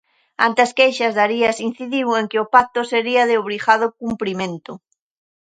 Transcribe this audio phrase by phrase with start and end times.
[0.45, 4.71] Ante as queixas, Darias incidiu en que o pacto será de obrigado cumprimento.